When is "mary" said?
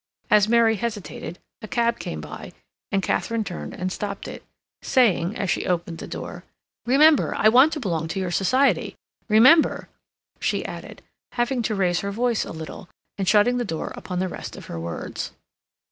0.47-0.77